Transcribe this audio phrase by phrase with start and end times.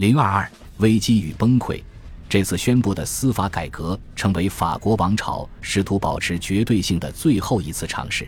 [0.00, 1.78] 零二二危机与崩溃。
[2.26, 8.26] 这次宣布的司法改革，成为法国王朝试图保持绝对性的最后一次尝试。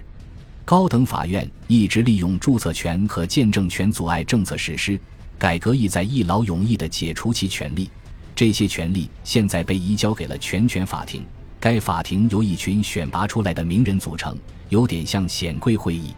[0.66, 5.00] 高等法院一直利用注册权和见证权阻碍政策实施，
[5.38, 7.90] 改革意在一劳永逸地解除其权利。
[8.34, 11.24] 这些权利现在被移交给了全权法庭。
[11.58, 14.36] 该法庭由一群选拔出来的名人组成，
[14.68, 16.12] 有点像显贵会议。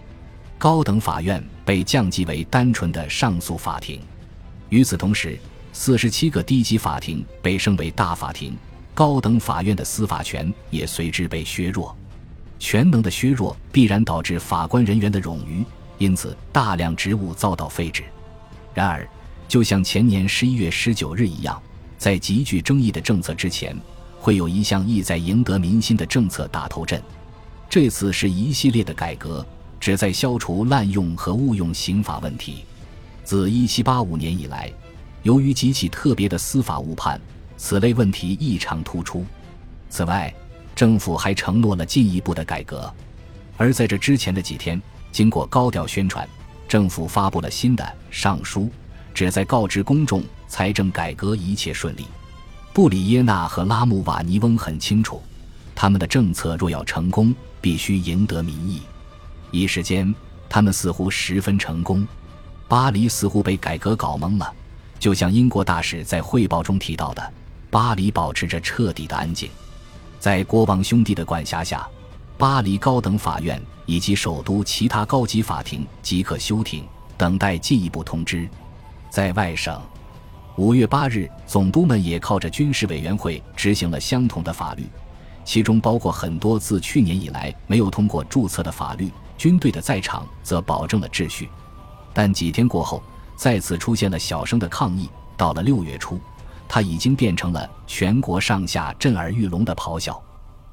[0.58, 4.00] 高等法院被降级为单纯的上诉法庭。
[4.74, 5.38] 与此同时，
[5.72, 8.56] 四十七个低级法庭被升为大法庭，
[8.92, 11.96] 高等法院的司法权也随之被削弱。
[12.58, 15.64] 权能的削弱必然导致法官人员的冗余，
[15.96, 18.02] 因此大量职务遭到废止。
[18.74, 19.08] 然而，
[19.46, 21.62] 就像前年十一月十九日一样，
[21.96, 23.76] 在极具争议的政策之前。
[24.18, 27.00] 会有一项意在赢得民心的政策打头阵，
[27.70, 29.46] 这次是一系列的改革，
[29.78, 32.64] 旨在消除滥用和误用刑法问题。
[33.24, 34.70] 自1785年以来，
[35.22, 37.20] 由于极其特别的司法误判，
[37.56, 39.24] 此类问题异常突出。
[39.88, 40.32] 此外，
[40.74, 42.92] 政府还承诺了进一步的改革。
[43.56, 46.28] 而在这之前的几天，经过高调宣传，
[46.68, 48.68] 政府发布了新的上书，
[49.14, 52.06] 旨在告知公众财政改革一切顺利。
[52.72, 55.22] 布里耶纳和拉姆瓦尼翁很清楚，
[55.74, 58.82] 他们的政策若要成功，必须赢得民意。
[59.52, 60.12] 一时间，
[60.48, 62.06] 他们似乎十分成功。
[62.66, 64.52] 巴黎似乎被改革搞懵了，
[64.98, 67.32] 就像英国大使在汇报中提到的，
[67.70, 69.48] 巴黎保持着彻底的安静。
[70.18, 71.86] 在国王兄弟的管辖下，
[72.38, 76.84] 巴黎高等法院以及首都其他高级法庭即可休庭，
[77.16, 78.48] 等待进一步通知。
[79.10, 79.80] 在外省。
[80.56, 84.86] 五月八日，总督们也靠着军事委员会执行了相同的法律，
[85.44, 89.10] 其中包括很多自去年以来没有通过注册的法律。
[89.36, 91.48] 军队的在场则保证了秩序。
[92.14, 93.02] 但几天过后，
[93.36, 95.10] 再次出现了小声的抗议。
[95.36, 96.20] 到了六月初，
[96.68, 100.22] 它已经变成了全国上下震耳欲聋的咆哮。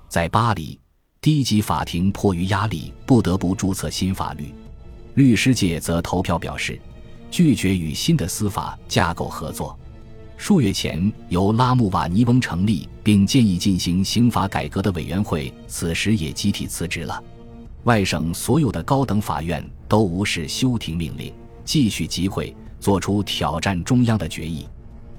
[0.08, 0.80] 在巴黎，
[1.20, 4.54] 低级法庭迫于压力不得不注册新法律，
[5.16, 6.80] 律师界则投票表示。
[7.32, 9.80] 拒绝与新的司法架构合作。
[10.36, 17.24] 数月前，由拉穆瓦尼翁成立并建议进行刑法改革的委员会，此时也集体辞职了。
[17.84, 21.34] 外省所有的高等法院都无视休庭命令，
[21.66, 24.68] 继续集会，做出挑战中央的决议。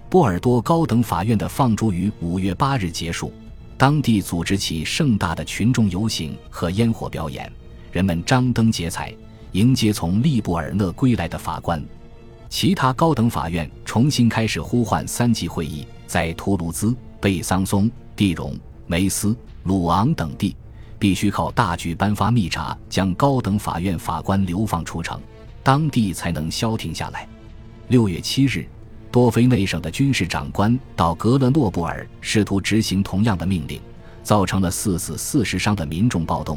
[0.09, 3.33] 波尔多高等法院的放逐于五月八日结束，
[3.77, 7.51] 当地组织起盛大的群众游行和烟火表演，
[7.91, 9.13] 人们张灯结彩，
[9.53, 11.83] 迎接从利布尔讷归来的法官。
[12.49, 18.55] 其他高等法院重新开始呼唤三级会议，在图卢兹、贝桑松、蒂荣、
[18.87, 19.35] 梅斯、
[19.65, 20.55] 鲁昂等地，
[21.03, 25.21] 必须靠大举颁发密札，将高等法院法官流放出城，
[25.61, 27.27] 当地才能消停下来。
[27.89, 28.65] 六月七日，
[29.11, 33.81] 多菲内省的军事长官到格勒诺布尔，试图执行同样的命令，
[34.23, 36.57] 造成了四死四十伤的民众暴动，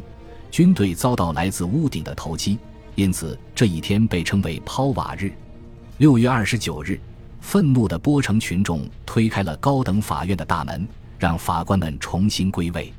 [0.51, 2.59] 军队遭到来自屋顶的投击，
[2.94, 5.34] 因此这一天被称为抛瓦日。
[5.97, 7.00] 六月二十九日，
[7.41, 12.94] 愤怒的波城群众推开了高等法院的大门，让法官们重新归位。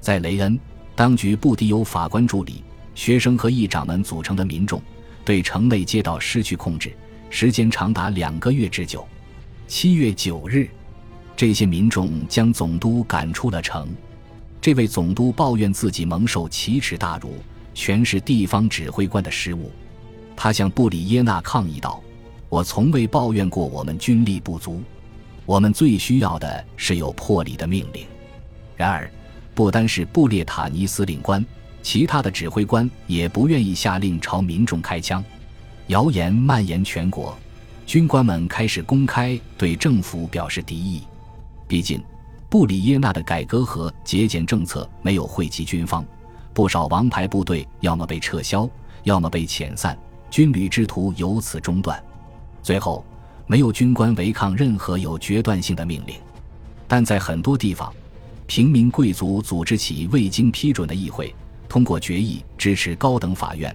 [0.00, 0.56] 在雷恩，
[0.96, 2.62] 当局不敌由法官助理、
[2.94, 4.80] 学生和议长们组成的民众，
[5.24, 6.94] 对城内街道失去控制，
[7.30, 9.06] 时间长达两个月之久。
[9.66, 10.68] 七月九日，
[11.36, 13.88] 这些民众将总督赶出了城。
[14.60, 17.38] 这位总督抱怨自己蒙受奇耻大辱，
[17.74, 19.70] 全是地方指挥官的失误。
[20.36, 22.00] 他向布里耶纳抗议道。
[22.50, 24.80] 我从未抱怨过我们军力不足，
[25.44, 28.06] 我们最需要的是有魄力的命令。
[28.76, 29.10] 然而，
[29.54, 31.44] 不单是布列塔尼司令官，
[31.80, 35.24] 其他的指挥官也不愿意下令朝民众开枪。
[35.88, 37.36] 谣言蔓延全国，
[37.86, 41.02] 军官们开始公开对政府表示敌意。
[41.68, 42.02] 毕竟，
[42.48, 46.04] 布里耶纳的改革和节俭政策没有惠及军方，
[46.52, 48.68] 不少王牌部队要么被撤销，
[49.04, 49.96] 要么被遣散，
[50.30, 52.02] 军旅之途由此中断。
[52.62, 53.04] 最后，
[53.46, 56.16] 没有军官违抗任何有决断性的命令，
[56.88, 57.92] 但在很多地方，
[58.46, 61.34] 平民贵族组织起未经批准的议会，
[61.68, 63.74] 通过决议支持高等法院，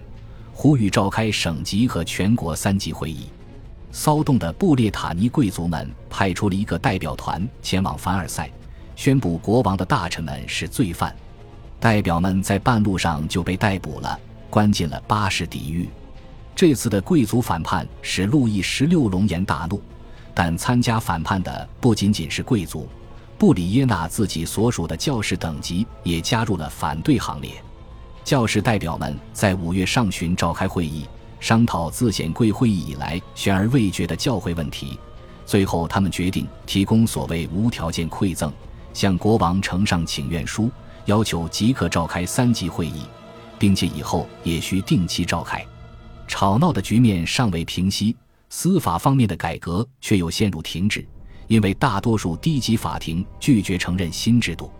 [0.52, 3.26] 呼吁召开省级和全国三级会议。
[3.90, 8.48] 骚动的布列塔尼贵族们派出了一个代表团前往凡尔赛，
[8.94, 11.14] 宣布国王的大臣们是罪犯。
[11.80, 14.18] 代表们在半路上就被逮捕了，
[14.48, 15.88] 关进了巴士底狱。
[16.54, 19.82] 这次的贵族反叛使路易十六龙颜大怒，
[20.32, 22.86] 但参加反叛的不仅仅是贵族，
[23.40, 27.50] 布里耶纳自己所属的教士等级也加入了反对行列。
[28.22, 31.06] 教士代表们在五月上旬召开会议，
[31.40, 35.00] 商讨自显贵会议以来悬而未决的教会问题，
[35.46, 38.52] 最后，他们决定提供所谓无条件馈赠，
[38.92, 40.70] 向国王呈上请愿书，
[41.06, 43.06] 要求即刻召开三级会议，
[43.58, 45.66] 并且以后也需定期召开。
[46.28, 48.14] 吵闹的局面尚未平息，
[48.50, 51.02] 司法方面的改革却又陷入停滞，
[51.50, 54.70] 因为大多数低级法庭拒绝承认新制度。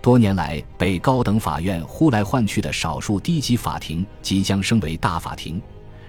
[0.00, 5.60] 多年来被高等法院呼来唤去的少数低级法庭即将升为大法庭，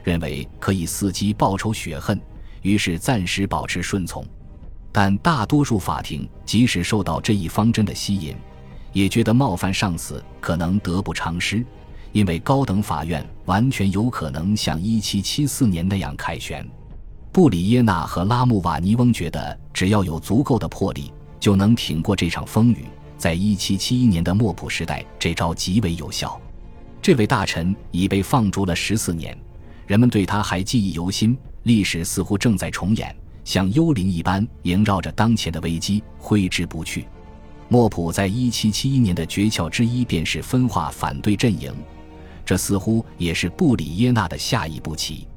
[0.03, 2.21] 认为可以伺机报仇雪恨。
[2.61, 4.23] 于是暂时保持顺从，
[4.91, 8.35] 但大多数法庭即使受到这一方针的吸引，
[8.93, 11.65] 也觉得冒犯上司可能得不偿失，
[12.11, 16.63] 因为高等法院完全有可能像1774年那样凯旋。
[17.35, 22.85] 布里耶纳和拉穆瓦尼翁觉得，只要有足够的魄力，就能挺过这场风雨。
[23.17, 26.39] 在1771年的莫普时代，这招极为有效。
[27.01, 29.37] 这位大臣已被放逐了十四年，
[29.85, 31.37] 人们对他还记忆犹新。
[31.63, 37.05] 历史似乎正在重演，像幽灵一般萦绕着当前的危机，挥之不去。
[37.67, 41.75] 莫普在一七七一年的诀窍之一便是分化反对阵营，
[42.45, 45.27] 这似乎也是布里耶纳的下一步棋。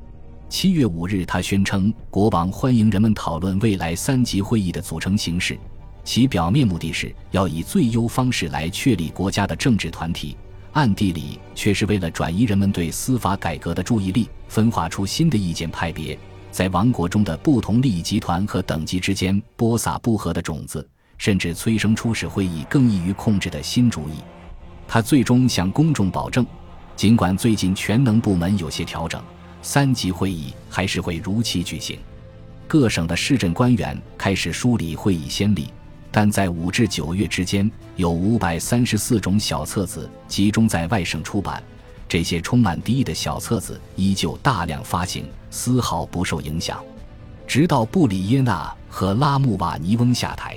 [0.48, 5.58] 七月五日，他宣称国王欢迎人们讨论未来三级会议的组成形式，
[6.04, 10.36] 其表面目的是要以最优方式来确立国家的政治团体。
[10.72, 16.18] 暗地里却是为了转移人们对司法改革的注意力，分化出新的意见派别，
[16.50, 20.86] 在王国中的不同利益集团和等级之间播撒不和的种子，
[21.18, 24.12] 甚至催生出使会议更易于控制的新主意。
[24.86, 26.46] 他最终向公众保证，
[26.96, 29.22] 尽管最近全能部门有些调整，
[29.62, 31.98] 三级会议还是会如期举行。
[32.66, 35.68] 各省的市镇官员开始梳理会议先例。
[36.10, 41.62] 但在五至九月之间，有五百三十四种小册子集中在外省出版。
[42.08, 46.82] 这些充满敌意的小册子依旧大量发行，丝毫不受影响。
[47.46, 50.56] 直到布里耶纳和拉穆瓦尼翁下台，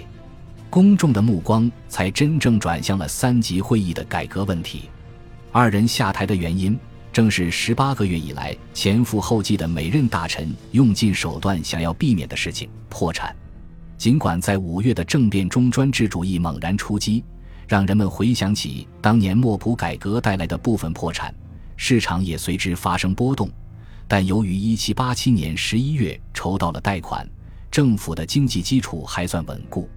[0.69, 4.89] 公众的目光才真正转向了三级会议的改革问题。
[5.51, 6.79] 二人下台的原因，
[7.11, 13.35] 正是十八个月以来前赴后继的每任大臣用尽手段想要避免的事情——破产。
[13.97, 17.23] 尽管在五月的政变中，专制主义猛然出击，
[17.67, 21.33] 让人们回想起当年莫普改革带来的部分破产，
[21.75, 23.49] 市场也随之发生波动。
[24.07, 27.29] 但由于1787年11月筹到了贷款，
[27.69, 29.89] 政府的经济基础还算稳固。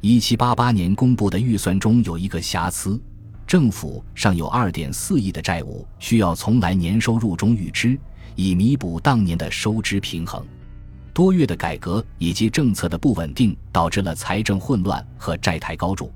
[0.00, 3.00] 1788年公布的预算中有一个瑕疵，
[3.52, 7.98] 政府尚有2.4亿的债务需要从来年收入中预支，
[8.34, 10.42] 以弥补当年的收支平衡。
[11.12, 16.10] 多月的改革以及政策的不稳定，导致了财政混乱和债台高筑。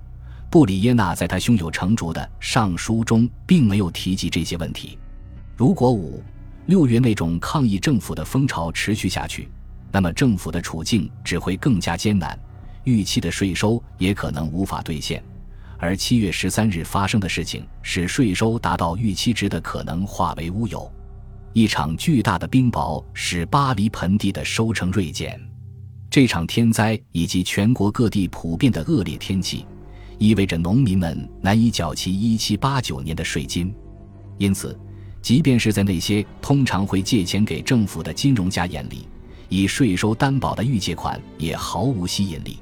[0.48, 4.98] 布里耶纳在他胸有成竹的上书中，并没有提及这些问题。
[5.58, 6.22] 如果五
[6.64, 9.46] 六月那种抗议政府的风潮持续下去，
[9.92, 12.38] 那么政府的处境只会更加艰难，
[12.84, 15.22] 预期的税收也可能无法兑现。
[15.78, 20.90] 而七月十三日发生的事情，使税收达到预期值的可能化为乌有。
[21.52, 25.40] 一场巨大的冰雹使巴黎盆地的收成锐减。
[26.10, 29.66] 这场天灾以及全国各地普遍的恶劣天气，
[30.18, 33.74] 意味着农民们难以缴齐一七八九年的税金。
[34.38, 34.78] 因此，
[35.20, 39.08] 即便是在那些通常会借钱给政府的金融家眼里，
[39.48, 42.58] 以税收担保的预借款也毫无吸引力。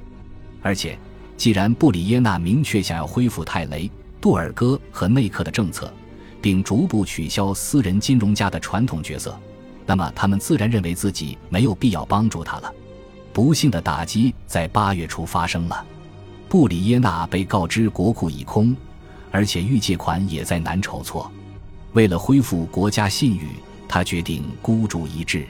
[0.63, 0.99] 而且，
[1.37, 5.93] 既然布里耶纳明确想要恢复泰雷、杜尔戈和内克的政策，
[6.41, 9.39] 并逐步取消私人金融家的传统角色，
[9.85, 12.73] 那么他们自然认为自己没有必要帮助他了。
[13.33, 15.85] 不幸的打击在八月初发生了，
[16.49, 18.75] 布里耶纳被告知国库已空，
[19.31, 21.31] 而且预借款也在难筹措。
[21.95, 23.49] 为了恢复国家信誉，
[23.89, 25.45] 他决定孤注一掷。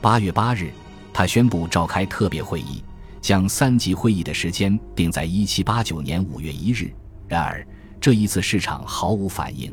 [0.00, 0.72] 八月八日，
[1.12, 2.82] 他宣布召开特别会议，
[3.22, 6.92] 将三级会议的时间定在一七八九年五月一日。
[7.28, 7.66] 然而，
[8.00, 9.72] 这一次市场毫无反应。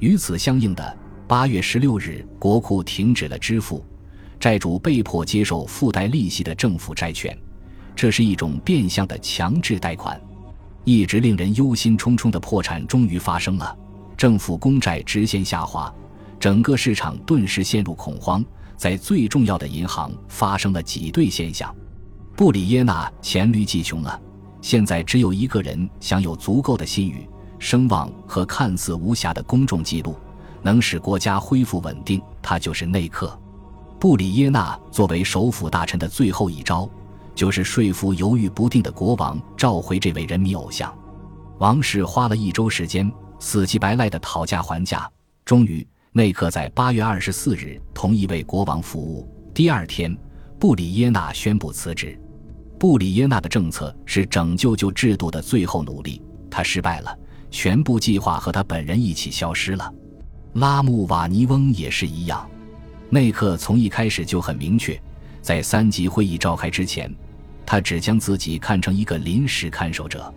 [0.00, 0.98] 与此相应的，
[1.28, 3.82] 八月十六日，国库停止了支付，
[4.40, 7.38] 债主被迫接受附带利息的政府债券，
[7.94, 10.20] 这是一种变相的强制贷款。
[10.84, 13.78] 一直令人忧心忡忡的破产终于发生了，
[14.16, 15.94] 政府公债直线下滑，
[16.40, 18.44] 整个市场顿时陷入恐慌，
[18.76, 21.72] 在最重要的银行发生了挤兑现象。
[22.34, 24.20] 布里耶纳黔驴技穷了，
[24.60, 27.28] 现在只有一个人享有足够的信誉。
[27.58, 30.16] 声望和看似无瑕的公众记录，
[30.62, 32.20] 能使国家恢复稳定。
[32.42, 33.38] 他就是内克。
[34.00, 36.90] 布里耶纳作为首辅大臣的最后一招，
[37.36, 40.92] 就是说服犹豫不定的国王召回这位人民偶像。
[41.58, 43.08] 王室花了一周时间，
[43.38, 45.08] 死乞白赖的讨价还价，
[45.44, 49.28] 终于，内克在八月二十四日同意为国王服务。
[49.54, 50.18] 第二天，
[50.58, 52.18] 布里耶纳宣布辞职。
[52.82, 56.20] 布里耶纳的政策是拯救旧制度的最后努力，
[56.50, 57.16] 他失败了，
[57.48, 59.94] 全部计划和他本人一起消失了。
[60.54, 62.44] 拉穆瓦尼翁也是一样。
[63.08, 65.00] 内克从一开始就很明确，
[65.40, 67.08] 在三级会议召开之前，
[67.64, 70.34] 他只将自己看成一个临时看守者。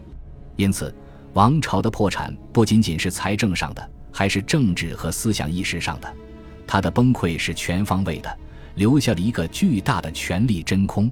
[0.55, 0.93] 因此，
[1.33, 6.13] 王朝的破产不仅仅是财政上的，还是政治和思想意识上的。
[6.67, 8.37] 他的崩溃是全方位的，
[8.75, 11.11] 留下了一个巨大的权力真空。